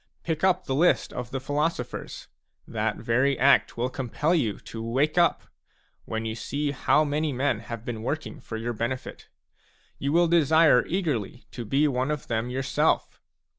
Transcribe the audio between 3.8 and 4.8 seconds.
compel you